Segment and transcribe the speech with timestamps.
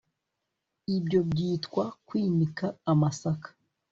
[0.97, 3.49] ibyo byitwa kwinika amasaka